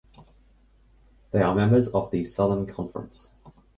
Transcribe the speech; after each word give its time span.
They 1.29 1.43
are 1.43 1.53
members 1.53 1.87
of 1.89 2.09
the 2.09 2.25
Southern 2.25 2.65
Conference. 2.65 3.29